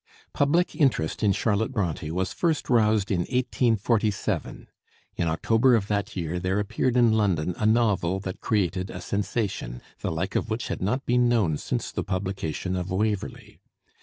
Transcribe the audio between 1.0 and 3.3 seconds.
in Charlotte Bronté was first roused in